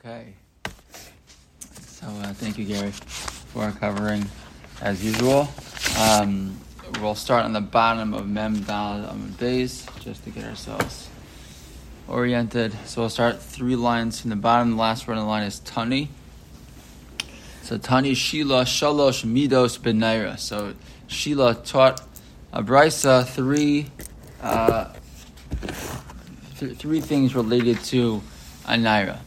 [0.00, 0.34] Okay.
[1.86, 4.24] So uh, thank you, Gary, for covering
[4.80, 5.48] as usual.
[5.98, 6.56] Um,
[7.00, 11.08] we'll start on the bottom of Mem Dal base just to get ourselves
[12.08, 12.72] oriented.
[12.84, 14.72] So we'll start three lines from the bottom.
[14.72, 16.10] The last word on the line is Tani.
[17.62, 20.38] So Tani Shila Shalosh Midos Benaira.
[20.38, 20.74] So
[21.08, 22.00] Shila taught
[22.52, 23.86] Abraisa three
[24.40, 24.92] uh,
[26.58, 28.22] th- three things related to
[28.66, 29.18] a naira,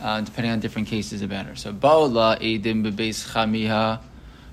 [0.00, 1.56] uh, depending on different cases about her.
[1.56, 4.00] So Baula Edim Bebeis Chamiha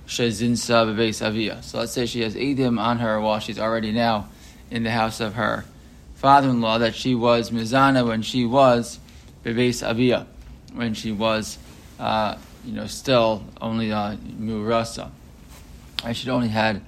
[0.08, 1.62] Shezinsa Bebeis Avia.
[1.62, 4.30] So let's say she has Edim on her while she's already now
[4.72, 5.66] in the house of her
[6.16, 9.00] father-in-law that she was Mizana when she was
[9.44, 10.26] Bebeis Avia,
[10.74, 11.58] when she was
[12.00, 15.12] uh, you know still only uh, Murasa.
[16.06, 16.82] And she'd only had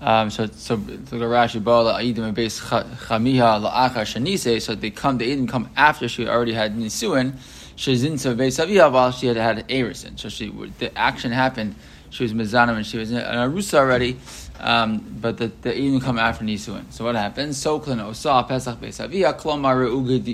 [0.00, 4.62] um, so, so the Rashi Bala Aidim base Chamiha La'achar Shanise.
[4.62, 7.34] So they come, the Aidim come after she already had Nisuin.
[7.80, 10.18] Shezin so base Aviha while she had had Erisin.
[10.18, 11.76] So she the action happened.
[12.10, 14.18] She was Mizana and she was an Arusa already.
[14.58, 16.92] Um, but the, the Aidim come after Nisuin.
[16.92, 17.56] So what happens?
[17.56, 19.88] Soklin Osa Pesach Beis Aviha Klomar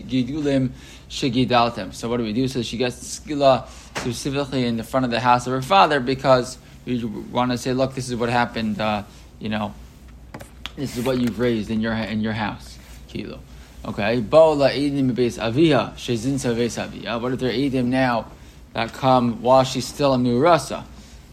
[0.08, 0.70] Gidulim
[1.08, 1.94] Shigidaltem.
[1.94, 2.48] So what do we do?
[2.48, 3.68] So she gets skila
[4.00, 7.72] specifically in the front of the house of her father because we want to say,
[7.72, 8.80] look, this is what happened.
[8.80, 9.04] Uh,
[9.38, 9.72] you know,
[10.74, 13.38] this is what you've raised in your in your house, kilo.
[13.86, 17.18] Okay, Bola edim beis avia shezin beis avia.
[17.18, 18.26] What if they're edim now
[18.72, 20.84] that come while she's still a murasa,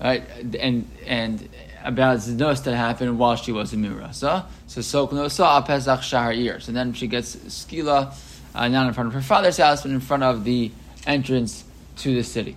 [0.01, 0.23] right?
[0.59, 1.49] And and
[1.83, 4.45] about zinos that happened while she was a murasa.
[4.67, 8.13] So soknosa pesach shahar ears, and then she gets skila
[8.55, 10.71] uh, not in front of her father's house, but in front of the
[11.07, 11.63] entrance
[11.97, 12.55] to the city.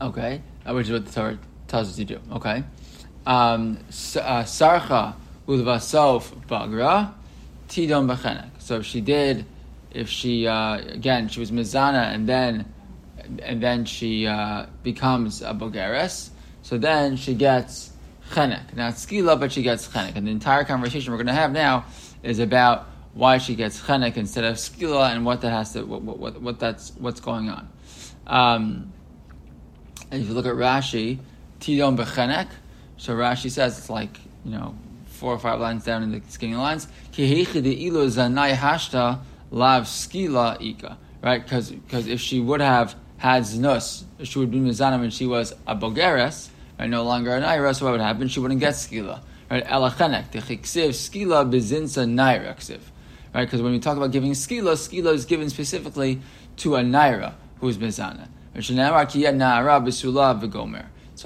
[0.00, 2.20] Okay, uh, which is what the Torah tells us to do.
[2.32, 2.64] Okay
[3.26, 5.14] um, uh, sarcha
[5.48, 7.12] ulvasof bagra
[7.68, 8.50] tidon b'chenek.
[8.58, 9.44] So if she did,
[9.90, 12.72] if she uh, again she was mizana and then
[13.42, 16.30] and then she uh, becomes a bogeres,
[16.62, 17.92] so then she gets
[18.30, 18.74] chenek.
[18.76, 20.16] Not skila, but she gets chenek.
[20.16, 21.84] And the entire conversation we're going to have now
[22.22, 26.02] is about why she gets chenek instead of skila and what that has to what,
[26.02, 27.68] what, what that's what's going on.
[28.26, 28.92] Um,
[30.10, 31.18] if you look at Rashi,
[31.60, 32.48] tidon b'chenek.
[32.96, 34.74] So Rashi says it's like, you know,
[35.16, 36.86] four or five lines down in the skinny lines.
[41.22, 41.42] Right?
[41.42, 45.74] Because if she would have had znus, she would be mizana and she was a
[45.74, 46.88] bogeres, right?
[46.88, 48.28] No longer an naira, so what would happen?
[48.28, 49.20] She wouldn't get skila.
[49.50, 49.64] Right?
[49.64, 52.80] Elachenek, techiksiv skila bezinsa naira ksiv.
[53.34, 53.44] Right?
[53.44, 56.20] Because when we talk about giving skila, skila is given specifically
[56.58, 58.28] to a naira who's mizana.
[58.54, 58.62] So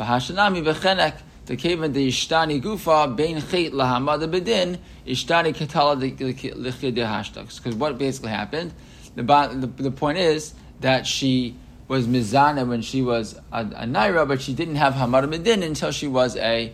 [0.02, 1.14] hashanami bechenek
[1.46, 7.56] the kaven the ishtani gufa bein chait lahamada bedin ishtani katala hashtags.
[7.56, 8.72] Because what basically happened,
[9.16, 11.56] the, the, the point is that she
[11.88, 15.90] was mizana when she was a, a naira, but she didn't have hamada bedin until
[15.90, 16.72] she was a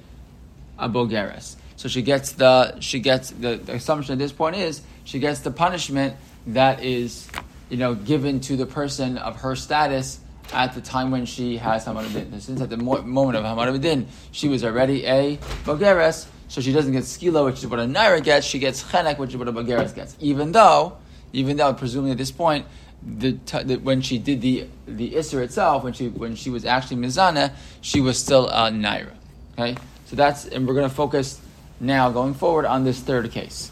[0.78, 1.56] a bogeres.
[1.76, 5.40] So she gets the she gets the, the assumption at this point is she gets
[5.40, 6.16] the punishment
[6.48, 7.28] that is
[7.68, 10.20] you know given to the person of her status
[10.52, 12.40] at the time when she has Hamad Din.
[12.40, 16.72] Since at the mo- moment of Hamad Din, she was already a Bogeres, so she
[16.72, 19.48] doesn't get Skila, which is what a Naira gets, she gets Chenek, which is what
[19.48, 20.16] a Bogeres gets.
[20.20, 20.96] Even though,
[21.32, 22.66] even though, presumably at this point,
[23.02, 26.64] the, t- the, when she did the the Isser itself, when she when she was
[26.64, 29.12] actually Mizana, she was still a Naira.
[29.52, 29.76] Okay?
[30.06, 31.40] So that's, and we're going to focus
[31.80, 33.70] now going forward on this third case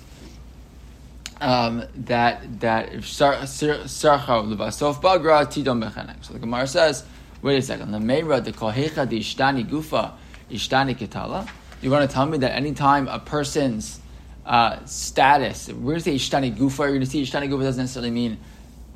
[1.41, 6.25] um, that that sarcha levasof bagra tidom mechanek.
[6.25, 7.05] So the Gemara says,
[7.43, 10.13] wait a second, the meira the kohecha the ishtani gufa
[10.51, 11.49] ishtani ketala.
[11.81, 14.01] You want to tell me that anytime a person's
[14.47, 16.79] uh, status, we're going to say ishtani gufa.
[16.79, 18.39] You're going to see ishtani gufa doesn't necessarily mean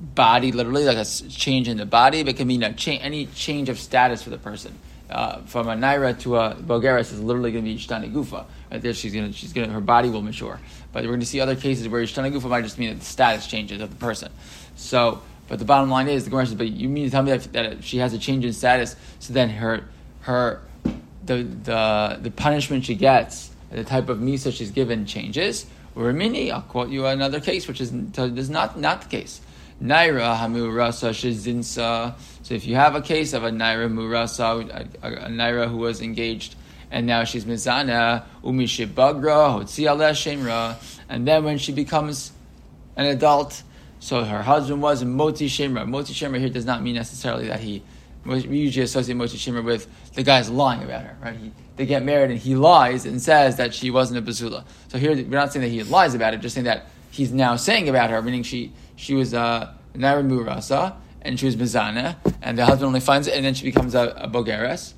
[0.01, 3.27] body, literally like a change in the body, but it can mean a cha- any
[3.27, 4.79] change of status for the person.
[5.11, 8.45] Uh, from a naira to a bogeres is literally going to be ishtani gufa.
[8.71, 10.61] Right there, she's going to she's going to her body will mature.
[10.93, 13.05] But we're going to see other cases where Ishtana Gufa might just mean that the
[13.05, 14.33] status changes of the person.
[14.77, 17.31] So, but the bottom line is the Gemara says, but you mean to tell me
[17.33, 19.85] that, that she has a change in status, so then her
[20.21, 20.63] her
[21.25, 25.67] the the the punishment she gets, the type of misa she's given changes.
[25.95, 29.41] Or mini, I'll quote you another case, which is, is not not the case.
[29.83, 32.15] Naira hamurasa shizinsa.
[32.49, 36.01] So if you have a case of a naira murasa, a, a, naira who was
[36.01, 36.57] engaged
[36.91, 40.77] and now she's mizana umishibagra hotzi shemra,
[41.11, 42.33] and then when she becomes
[42.97, 43.63] an adult,
[44.01, 45.87] so her husband was moti shemra.
[45.87, 47.83] Moti shemra here does not mean necessarily that he.
[48.25, 51.37] We usually associate moti shemra with the guy's lying about her, right?
[51.37, 54.65] He, they get married and he lies and says that she wasn't a basula.
[54.91, 57.57] So here we're not saying that he lies about it, just saying that he's now
[57.57, 62.17] saying about her, meaning she she was a uh, naira murasa, and she was mizana,
[62.43, 64.95] and the husband only finds it, and then she becomes a, a bogeres,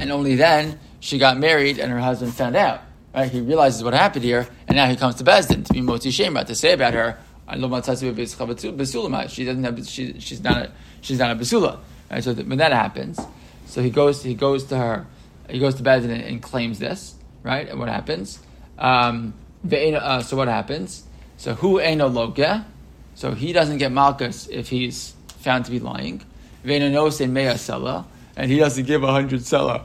[0.00, 2.80] and only then she got married, and her husband found out.
[3.14, 3.30] Right?
[3.30, 6.10] He realizes what happened here, and now he comes to Beis Din to be moti
[6.10, 7.18] shema to say about her.
[7.46, 9.86] She doesn't have.
[9.86, 10.56] She, she's not.
[10.56, 11.78] A, she's not a basula.
[12.10, 12.24] Right?
[12.24, 13.20] So when that happens,
[13.66, 14.22] so he goes.
[14.22, 15.06] He goes to her.
[15.48, 17.14] He goes to Beis Din and, and claims this.
[17.42, 17.68] Right?
[17.68, 18.40] And what happens?
[18.78, 19.34] Um,
[19.70, 21.04] uh, so what happens?
[21.36, 22.38] So who ain't a loke?
[23.14, 26.22] So he doesn't get malchus if he's found to be lying.
[26.64, 27.54] Vena knows in mea
[28.36, 29.84] and he doesn't give a hundred sella.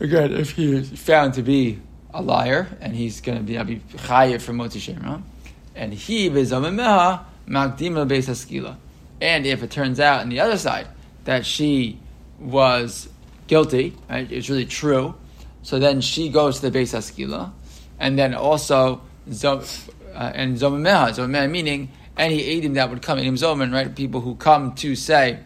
[0.00, 1.80] Again, if he's found to be
[2.14, 5.18] a liar, and he's going to be, be chayiv for moti shema,
[5.74, 8.76] and he bezamemeha magdima beis
[9.20, 10.86] And if it turns out on the other side
[11.24, 11.98] that she
[12.38, 13.08] was
[13.46, 15.14] guilty, right, it's really true,
[15.62, 17.52] so then she goes to the beis haskila,
[17.98, 23.72] and then also uh, and zomemeha, zomemeha meaning any edim that would come, edim zomen,
[23.72, 23.94] right?
[23.94, 25.38] People who come to say,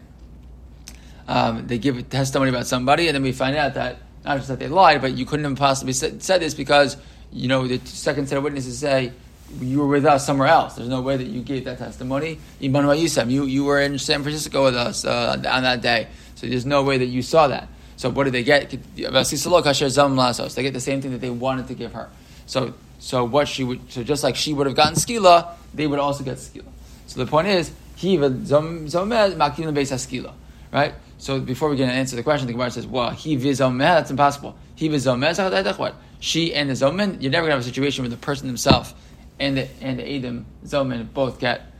[1.27, 4.47] um, they give a testimony about somebody, and then we find out that not just
[4.49, 6.97] that they lied, but you couldn't have possibly said, said this because
[7.31, 9.11] you know the second set of witnesses say
[9.59, 10.75] you were with us somewhere else.
[10.75, 12.39] There's no way that you gave that testimony.
[12.59, 16.83] You you were in San Francisco with us uh, on that day, so there's no
[16.83, 17.67] way that you saw that.
[17.95, 18.69] So what did they get?
[18.69, 22.09] They get the same thing that they wanted to give her.
[22.45, 22.73] So
[23.03, 26.23] so what she would so just like she would have gotten skila, they would also
[26.23, 26.63] get skila.
[27.05, 30.33] So the point is he skila,
[30.71, 30.95] right?
[31.17, 34.09] So before we get to answer the question, the Gemara says, "Well, he vizomeh, that's
[34.09, 34.55] impossible.
[34.75, 35.95] He vizomeh, what?
[36.21, 38.93] She and the zomen, you're never gonna have a situation where the person himself
[39.37, 41.73] and the and the edim zomen both get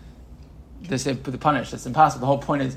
[0.82, 1.72] the same the punish.
[1.72, 2.20] That's impossible.
[2.20, 2.76] The whole point is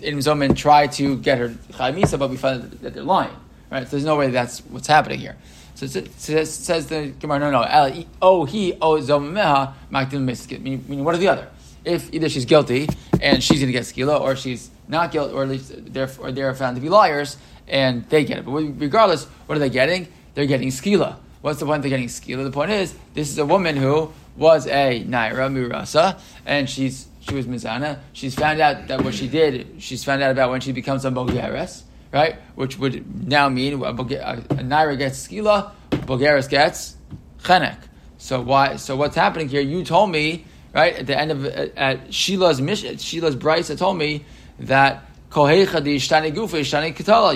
[0.00, 3.36] edim zomen try to get her chaymisa, but we find that they're lying,
[3.70, 3.84] right?
[3.84, 5.36] So there's no way that's what's happening here.
[5.74, 10.24] So it says, the Gemara, no, no, oh, he, oh, zomemeha, makdim
[10.62, 11.48] Meaning, meaning, what are the other?
[11.84, 12.88] If either she's guilty
[13.20, 16.30] and she's going to get skila, or she's not guilty, or at least they're, or
[16.30, 17.36] they're found to be liars
[17.66, 18.44] and they get it.
[18.44, 20.08] But regardless, what are they getting?
[20.34, 21.16] They're getting skila.
[21.40, 22.44] What's the point they're getting skila?
[22.44, 27.34] The point is, this is a woman who was a naira mirasa, and she's she
[27.34, 28.00] was mizana.
[28.12, 31.10] She's found out that what she did, she's found out about when she becomes a
[31.10, 31.82] bogeres
[32.14, 32.36] right?
[32.54, 36.96] Which would now mean a, a, naira gets skila, Bogeres gets
[37.42, 37.76] chenek.
[38.18, 38.76] So why?
[38.76, 39.60] So what's happening here?
[39.60, 44.24] You told me right at the end of at Shila's mission, Shila's Bryce told me
[44.60, 47.34] that kohecha di gufa ishtani katala.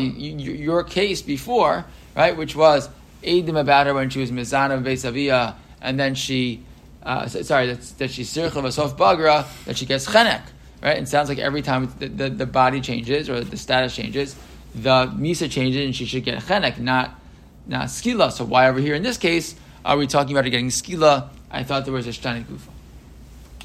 [0.58, 1.84] Your case before,
[2.16, 2.88] right, which was
[3.22, 6.62] edim about her when she was mizana beisavia, and then she.
[7.02, 10.42] Uh, sorry, that, that she's sircha vasof bagra, that she gets chenek,
[10.82, 10.98] right?
[10.98, 14.36] It sounds like every time the, the, the, body changes or the status changes,
[14.74, 17.18] the misa changes and she should get chenek, not
[17.66, 18.32] not skila.
[18.32, 19.54] So why over here in this case
[19.84, 21.28] are we talking about her getting skila?
[21.50, 22.70] I thought there was a shtani gufa.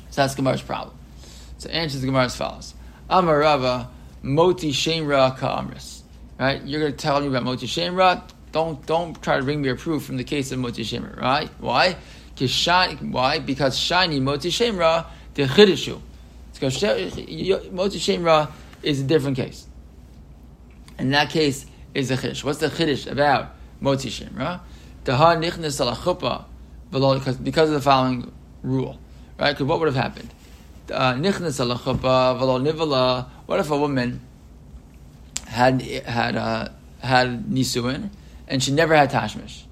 [0.09, 0.95] So that's Gemara's problem.
[1.57, 2.73] So answers the Gemara as follows:
[3.09, 3.87] Amarava
[4.21, 6.01] moti shemra ka'amris.
[6.39, 6.61] Right?
[6.63, 8.23] You're going to tell me about moti shemra.
[8.51, 11.19] Don't don't try to bring me a proof from the case of moti shemra.
[11.19, 11.49] Right?
[11.59, 11.95] Why?
[12.37, 13.39] Why?
[13.39, 15.43] Because shiny moti shemra the.
[16.53, 16.81] Because
[17.71, 18.51] moti shemra
[18.81, 19.67] is a different case.
[20.99, 22.43] In that case, is a chiddush.
[22.43, 24.61] What's the chiddush about moti shemra?
[25.05, 26.45] Daha nichnes ala chuppah
[26.91, 28.31] because because of the following
[28.61, 28.99] rule,
[29.39, 29.51] right?
[29.51, 30.29] Because what would have happened?
[30.91, 33.27] Uh, nichnes ala chuppah v'lo nivala.
[33.45, 34.21] What if a woman
[35.47, 36.69] had had uh,
[37.01, 38.09] had nisuin
[38.47, 39.63] and she never had tashmish,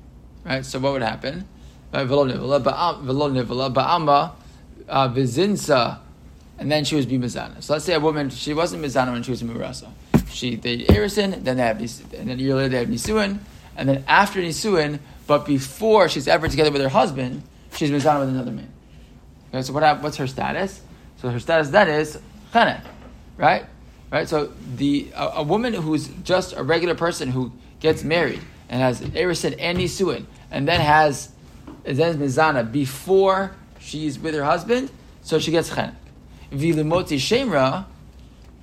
[0.45, 0.65] right?
[0.65, 1.47] So what would happen?
[1.93, 4.33] V'lo nivala v'lo nivala ba'amba
[4.87, 5.99] uh, v'zinsa,
[6.59, 7.63] and then she was bimazana.
[7.63, 9.87] So let's say a woman she wasn't mizana when she was murasa
[10.31, 13.39] she they Erison, then they have and then a year later they have Nisuin,
[13.75, 18.29] and then after Nisuin, but before she's ever together with her husband, she's mizana with
[18.29, 18.71] another man.
[19.53, 20.81] Okay, so what, what's her status?
[21.17, 22.19] So her status then is
[22.53, 22.81] chenek,
[23.37, 23.65] right?
[24.11, 24.27] Right.
[24.27, 28.99] So the a, a, woman who's just a regular person who gets married and has
[29.01, 31.29] Erison and Nisuin, and then has
[31.83, 35.95] then mizana before she's with her husband, so she gets chenek.
[36.51, 37.85] Vilimoti shemra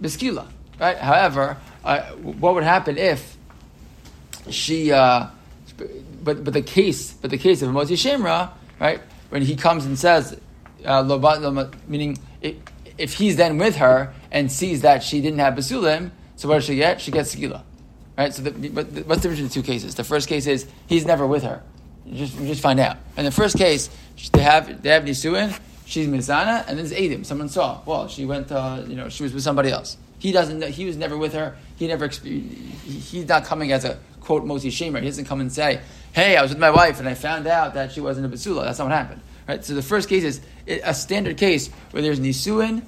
[0.03, 0.47] beskila.
[0.79, 0.97] Right?
[0.97, 3.37] However, uh, what would happen if
[4.51, 5.27] she, uh,
[6.23, 9.01] but but the case, but the case of Moti Shemra, right?
[9.31, 10.39] When he comes and says,
[10.85, 12.19] uh, meaning
[12.99, 16.65] if, he's then with her and sees that she didn't have basulim, so what does
[16.65, 17.01] she get?
[17.01, 17.63] She gets skila,
[18.17, 18.33] right?
[18.33, 19.95] So, the, but what's the difference in the two cases?
[19.95, 21.63] The first case is he's never with her.
[22.07, 22.97] You just, you just find out.
[23.17, 23.91] In the first case,
[24.33, 27.27] they have they have nisuin, she's mizana, and then there's Adim.
[27.27, 27.81] Someone saw.
[27.85, 28.51] Well, she went.
[28.51, 29.97] Uh, you know, she was with somebody else.
[30.19, 30.63] He doesn't.
[30.63, 31.57] He was never with her.
[31.77, 32.09] He never.
[32.09, 35.01] He's not coming as a quote Mosi Shemer.
[35.01, 35.81] He doesn't come and say,
[36.13, 38.65] "Hey, I was with my wife and I found out that she wasn't a basula."
[38.65, 39.21] That's not what happened.
[39.47, 39.65] Right.
[39.65, 42.83] So the first case is a standard case where there's nisuin,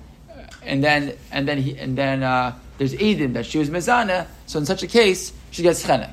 [0.62, 4.26] and then and then he and then uh, there's Eden that she was mezana.
[4.46, 6.12] So in such a case, she gets chenek.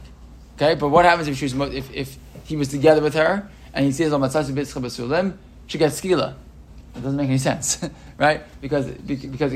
[0.55, 3.85] Okay, but what happens if she was if, if he was together with her and
[3.85, 6.33] he says b'sulim, she gets skila.
[6.95, 7.79] It doesn't make any sense,
[8.17, 8.41] right?
[8.61, 9.53] Because because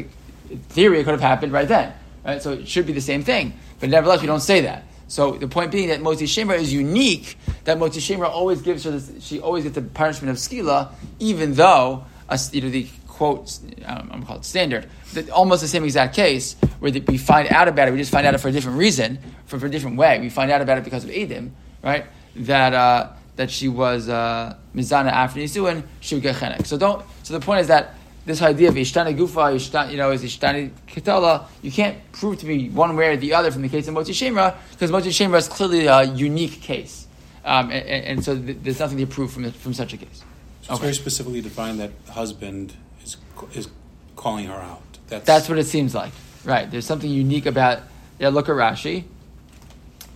[0.70, 1.93] theory it could have happened right then,
[2.25, 2.41] right?
[2.41, 4.84] So it should be the same thing, but nevertheless we don't say that.
[5.08, 7.38] So the point being that Moti Shemra is unique.
[7.65, 11.53] That Moti Shemra always gives her this, she always gets the punishment of skila, even
[11.53, 15.67] though uh, you know the quote I'm going to call it standard, that almost the
[15.67, 17.91] same exact case where we find out about it.
[17.91, 20.20] We just find out it for a different reason, for, for a different way.
[20.20, 21.51] We find out about it because of Edim,
[21.84, 22.05] right?
[22.38, 26.65] That uh, that she was uh, mizana after Nisuin, she would get chenek.
[26.65, 27.05] So don't.
[27.24, 30.71] So the point is that this idea of ishtani gufa, ishtani, you know, is ishtani
[30.87, 33.93] ketala, you can't prove to me one way or the other from the case of
[33.93, 37.07] Moti Shemra, because Moti Shemra is clearly a unique case.
[37.43, 40.23] Um, and, and, so th- there's nothing to prove from, from such a case.
[40.61, 43.17] So it's very specifically defined that husband is,
[43.53, 43.67] is
[44.15, 44.81] calling her out.
[45.07, 46.13] That's, That's what it seems like.
[46.45, 46.69] Right.
[46.69, 47.79] There's something unique about,
[48.19, 49.05] yeah, look at Rashi.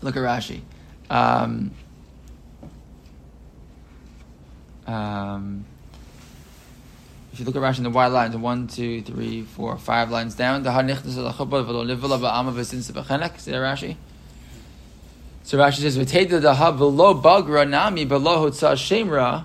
[0.02, 0.62] Look at Rashi.
[1.10, 1.72] Um,
[4.86, 5.66] um,
[7.36, 10.36] if you look at Rashi in the wide lines, one, two, three, four, five lines
[10.36, 13.38] down, the hanichnas al chuppah v'lo nivla ba'ama v'sin sebachenek.
[13.38, 13.98] See that Rashi?
[15.44, 19.44] So Rashi says, "V'teidu the v'lo bagra nami v'lo hotza shemra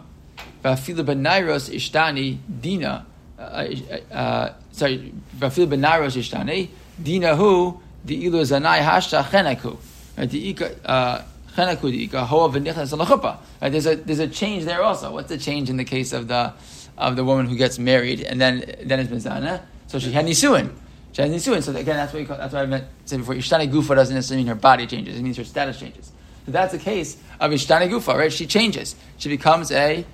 [0.63, 3.07] v'afilu benairos ishtani dina."
[3.37, 6.69] Uh, uh, uh sorry, v'afilu benairos ishtani
[7.03, 9.77] dina hu the ilu zanai hashta.
[10.17, 11.25] The ika
[11.57, 13.39] cheneku the ika hoa v'nichnas al chuppah.
[13.69, 15.13] There's a there's a change there also.
[15.13, 16.53] What's the change in the case of the
[17.01, 19.63] of the woman who gets married, and then then it's mizana.
[19.87, 20.71] So she had nisuin.
[21.13, 21.63] She had nisuin.
[21.63, 23.35] So again, that's what, call, that's what I meant say before.
[23.35, 25.19] Ishtani gufa doesn't necessarily mean her body changes.
[25.19, 26.13] It means her status changes.
[26.47, 28.33] So that's the case of ishtani gufa, right?
[28.33, 28.95] She changes.
[29.17, 30.05] She becomes a,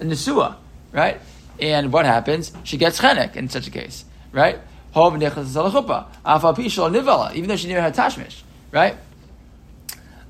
[0.00, 0.56] a nisua,
[0.90, 1.20] right?
[1.60, 2.50] And what happens?
[2.64, 4.58] She gets chenek in such a case, right?
[4.94, 5.30] Even though
[7.56, 8.96] she never had tashmish, right?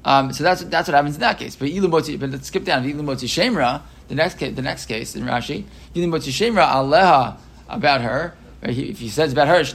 [0.04, 1.54] Um, so that's that's what happens in that case.
[1.56, 2.84] But but let's skip down.
[2.84, 5.64] Ilu moti shemra, the next case, the next case in Rashi,
[5.94, 8.34] moti shemra aleha about her.
[8.62, 8.74] Right?
[8.74, 9.66] He, if he says about her, and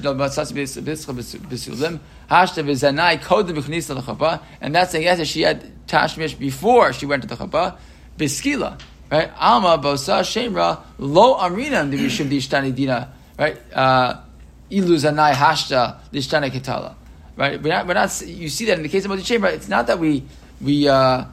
[4.75, 7.79] that's saying yes, she had tashmish before she went to the chapa,
[8.15, 8.79] biskila.
[9.11, 9.31] Right?
[9.39, 13.11] Alma bosa shemra lo amrina d'mishim dishtani dina.
[13.39, 13.57] Right?
[13.73, 14.21] Uh,
[14.69, 16.93] ilu zanai hashta dishtani ketala
[17.37, 17.61] right?
[17.61, 19.87] We're not, we're not, you see that in the case of Moti Shemra, it's not
[19.87, 20.23] that we,
[20.59, 21.25] we uh,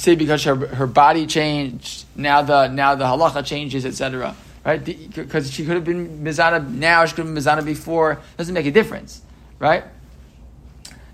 [0.00, 4.34] say because her, her body changed, now the, now the halacha changes, etc.
[4.64, 4.84] Right?
[4.84, 8.66] Because she could have been mizana now, she could have been mizana before, doesn't make
[8.66, 9.22] a difference,
[9.58, 9.84] right?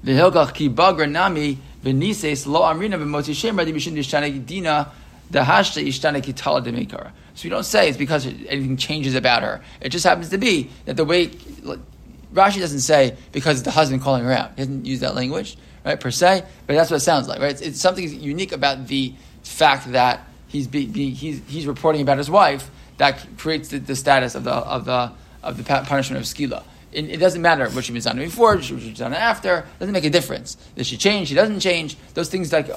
[0.03, 4.93] The hilgach ki nami lo amrina dishtane dina
[5.33, 7.13] demekara.
[7.35, 9.63] So we don't say it's because anything changes about her.
[9.81, 11.29] It just happens to be that the way
[12.33, 14.51] Rashi doesn't say because the husband calling her out.
[14.51, 17.53] He doesn't use that language, right, per se, but that's what it sounds like, right?
[17.53, 22.19] It's, it's something unique about the fact that he's, be, be, he's, he's reporting about
[22.19, 25.13] his wife that creates the, the, status of the, of the,
[25.43, 26.65] of the punishment of skila.
[26.93, 29.59] It, it doesn't matter what she was done before, what she was done after.
[29.59, 30.57] It doesn't make a difference.
[30.75, 31.29] Does she change?
[31.29, 31.97] She doesn't change.
[32.15, 32.69] Those things like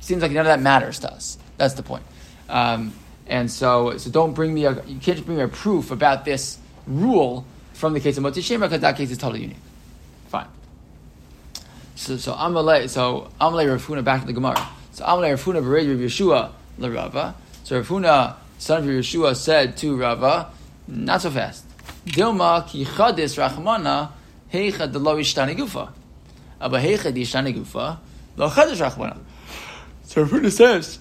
[0.00, 1.38] seems like none of that matters to us.
[1.56, 2.04] That's the point.
[2.48, 2.92] Um,
[3.26, 6.58] and so, so don't bring me a, you can't bring me a proof about this
[6.86, 9.56] rule from the case of Moti Shemra because that case is totally unique.
[12.00, 14.66] So so Amalei so Amalei Rav Huna back to the Gemara.
[14.92, 17.34] So Amalei Rav Huna Bered Rav Yeshua Rava.
[17.62, 20.50] So Rav Huna son of Yeshua said to Rava,
[20.88, 21.66] not so fast.
[22.06, 24.12] Dilma ki chadis rachmana
[24.50, 25.92] heicha de lo ishtani gufa.
[26.58, 27.98] Aber heicha di ishtani gufa
[28.34, 29.18] lo chadis rachmana.
[30.04, 31.00] So Rav Huna says,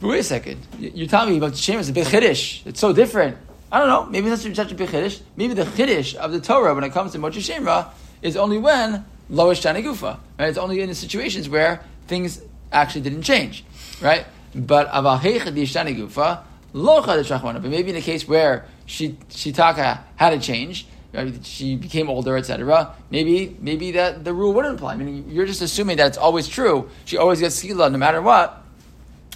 [0.00, 0.66] but wait a second.
[0.80, 2.66] You're telling me about the Shem is a big chiddush.
[2.66, 3.36] It's so different.
[3.70, 4.06] I don't know.
[4.06, 5.20] Maybe that's such a big chiddush.
[5.36, 7.90] Maybe the chiddush of the Torah when it comes to Moti Shemra
[8.20, 10.18] is only when lowish gufa.
[10.38, 10.48] Right?
[10.48, 13.64] It's only in the situations where things actually didn't change,
[14.00, 14.26] right?
[14.54, 21.44] But gufa But maybe in a case where she shitaka had a change, right?
[21.44, 22.94] she became older, etc.
[23.10, 24.94] Maybe maybe that the rule wouldn't apply.
[24.94, 26.88] I mean, you're just assuming that it's always true.
[27.04, 28.64] She always gets skila no matter what.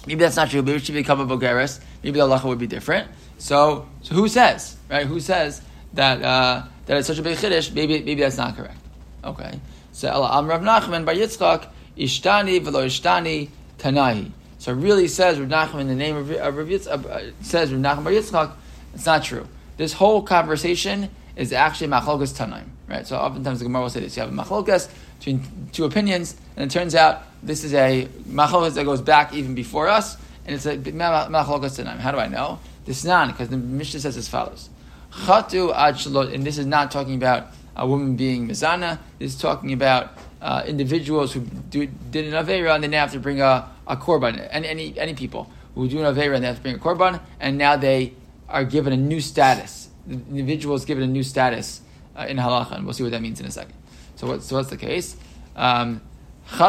[0.05, 0.61] Maybe that's not true.
[0.61, 1.79] Maybe she become a bogeres.
[2.03, 3.09] Maybe the halacha would be different.
[3.37, 5.05] So, so who says, right?
[5.07, 5.61] Who says
[5.93, 7.73] that uh, that it's such a big chiddush?
[7.73, 8.77] Maybe, maybe that's not correct.
[9.23, 9.59] Okay.
[9.95, 13.47] So, Am Rav Nachman Bar Yitzchak Ishtani v'lo Ishtani
[13.77, 14.29] Tanahi.
[14.59, 17.71] So it really says Rav Nachman in the name of, of Rav Yitzchak, uh, says
[17.71, 18.51] Rav Nachman Bar Yitzchak.
[18.93, 19.47] It's not true.
[19.77, 23.07] This whole conversation is actually machlokas tanaim, right?
[23.07, 26.69] So oftentimes the Gemara will say this: you have a machlokas between two opinions, and
[26.69, 30.65] it turns out this is a machlokas that goes back even before us, and it's
[30.65, 31.99] a machlokas tanaim.
[31.99, 32.59] How do I know?
[32.83, 34.69] This is not because the Mishnah says as follows.
[35.13, 38.99] Chatu ad and this is not talking about a woman being mizana.
[39.19, 43.11] This is talking about uh, individuals who do, did an avera and they now have
[43.13, 44.47] to bring a, a korban.
[44.51, 47.21] And any any people who do an avera and they have to bring a korban,
[47.39, 48.13] and now they
[48.47, 49.89] are given a new status.
[50.07, 51.81] The individual is given a new status
[52.15, 53.73] uh, in halacha, and we'll see what that means in a second.
[54.15, 55.17] So, what, so what's the case?
[55.55, 56.01] Um.
[56.47, 56.59] So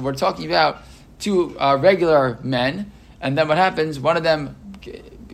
[0.00, 0.82] we're talking about
[1.18, 2.92] two uh, regular men,
[3.22, 3.98] and then what happens?
[3.98, 4.54] One of them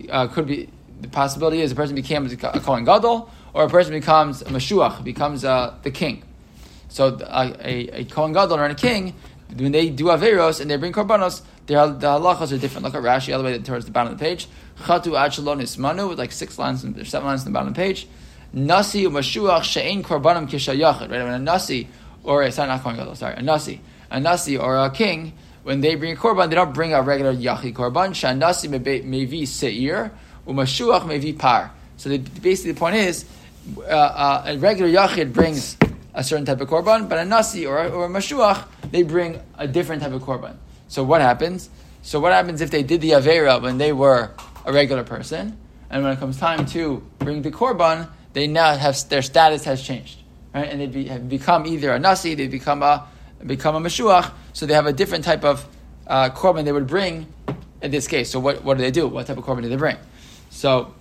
[0.08, 0.68] uh, could be
[1.02, 5.04] the possibility is a person becomes a kohen gadol, or a person becomes a mashuach,
[5.04, 6.22] becomes uh, the king.
[6.88, 9.14] So a, a kohen gadol or a king,
[9.54, 12.84] when they do averos and they bring korbanos, the halachas are different.
[12.84, 14.46] Look at Rashi all the way towards the bottom of the page.
[14.78, 17.80] Chatu achalon ismanu with like six lines, there's seven lines in the bottom of the
[17.80, 18.06] page.
[18.52, 21.10] Nasi u'mashuach she'ein korbanim kishayachid.
[21.10, 21.88] Right, when a nasi
[22.24, 23.80] or a sorry, not kohen gadol, sorry, a nasi,
[24.10, 25.32] a nasi or a king,
[25.62, 28.10] when they bring a korban, they don't bring a regular yachi korban.
[28.10, 30.12] Shanasi mevi seir
[30.46, 31.72] u'mashuach mevi par.
[31.96, 33.24] So the, basically, the point is,
[33.78, 35.76] uh, uh, a regular yachid brings
[36.14, 39.66] a certain type of korban, but a nasi or, or a mashuach they bring a
[39.66, 40.56] different type of korban.
[40.88, 41.70] So what happens?
[42.02, 44.30] So what happens if they did the avera when they were
[44.66, 45.56] a regular person,
[45.90, 49.82] and when it comes time to bring the korban, they now have their status has
[49.82, 50.18] changed,
[50.54, 50.68] right?
[50.68, 53.06] And they be, have become either a nasi, they become a
[53.46, 55.66] become a mashuach, so they have a different type of
[56.06, 57.26] uh, korban they would bring
[57.80, 58.30] in this case.
[58.30, 59.08] So what, what do they do?
[59.08, 59.96] What type of korban do they bring?
[60.52, 60.94] So,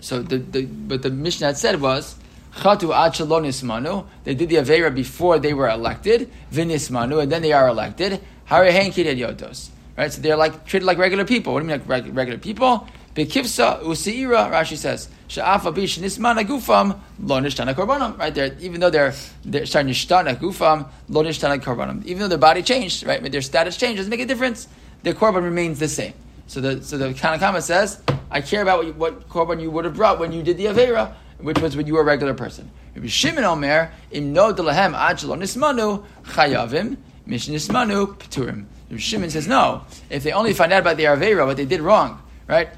[0.00, 2.16] so the, the what the Mishnah had said was.
[2.54, 8.20] They did the avera before they were elected, vinismanu, and then they are elected.
[8.50, 9.68] Harehen yotos.
[9.96, 11.52] Right, so they're like treated like regular people.
[11.52, 12.88] What do you mean like regular people?
[13.14, 18.18] Bekivsa usiira, Rashi says, sha'afa bish nismana gufam lo nishtana korbanam.
[18.18, 22.04] Right there, even though they're they're nishtana gufam lo nishtana korbanam.
[22.06, 24.66] Even though their body changed, right, their status changed doesn't make a difference.
[25.04, 26.14] Their korban remains the same.
[26.48, 28.00] So the so the Tanakama says,
[28.30, 31.14] I care about what, what korban you would have brought when you did the avera,
[31.38, 32.70] which was when you were a regular person.
[32.94, 38.66] Rabbi Shimon Omer, im no delahem nismanu chayavim mish nismanu peturim.
[38.90, 39.84] Rabbi Shimon says no.
[40.10, 42.68] If they only find out about the avera, what they did wrong, right?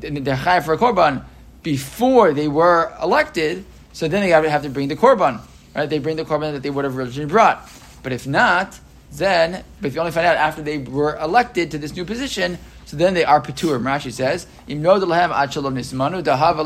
[0.00, 1.24] they're chayav for a korban
[1.62, 5.40] before they were elected, so then they have to bring the korban.
[5.74, 5.88] Right?
[5.88, 7.68] They bring the korban that they would have originally brought.
[8.02, 8.78] But if not,
[9.12, 12.58] then, but if you only find out after they were elected to this new position,
[12.88, 13.78] so then they are petur.
[13.78, 16.56] Rashi says, "Im lahem nismanu dahav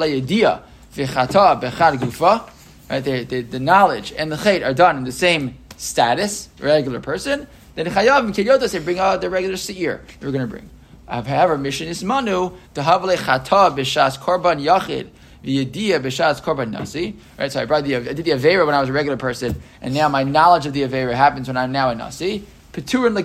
[0.94, 2.48] v'chata gufa."
[2.88, 7.48] Right, the, knowledge and the chait are done in the same status, regular person.
[7.74, 8.35] Then chayav and
[8.70, 10.70] they bring out the regular seir they were going to bring.
[11.08, 15.08] However, mission is manu to havle chata b'shas korban yachid
[15.44, 17.16] v'yediyah b'shas korban nasi.
[17.37, 19.61] Right, so I brought the I did the avera when I was a regular person,
[19.80, 22.44] and now my knowledge of the avera happens when I'm now a nasi.
[22.72, 23.16] Petur and.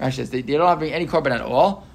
[0.00, 1.87] Rashi says they, they don't have to bring any korban at all.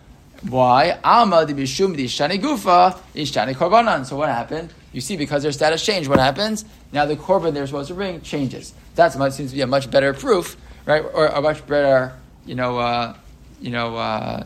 [0.49, 0.99] Why?
[1.03, 4.05] Alma di bishum shani gufa ishtani korbanan.
[4.05, 4.73] So what happened?
[4.91, 6.65] You see, because their status changed, what happens?
[6.91, 8.73] Now the korban they're supposed to bring changes.
[8.95, 11.01] That seems to be a much better proof, right?
[11.01, 13.15] Or a much better, you know, uh,
[13.61, 13.97] you know.
[13.97, 14.43] Uh,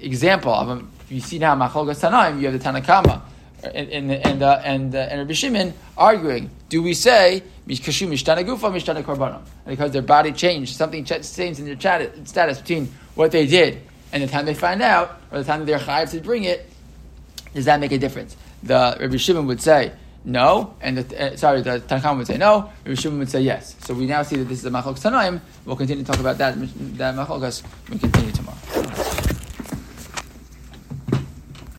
[0.00, 0.90] example of them.
[1.08, 3.22] You see now Machlokas Tanaim, you have the Tanakama
[3.62, 6.50] and and and uh, and, uh, and Rabbi Shimon arguing.
[6.68, 9.40] Do we say Mishkashu Mishtana Gufa?
[9.66, 14.26] Because their body changed, something changed in their status between what they did and the
[14.26, 16.68] time they find out, or the time they're chayiv to bring it.
[17.54, 18.36] Does that make a difference?
[18.62, 19.92] The Rabbi Shimon would say
[20.24, 22.70] no, and the, uh, sorry, the Tanakama would say no.
[22.84, 23.76] Rabbi Shimon would say yes.
[23.80, 25.40] So we now see that this is a Machlokas Tanaim.
[25.64, 26.54] We'll continue to talk about that
[26.98, 28.77] that when we continue tomorrow.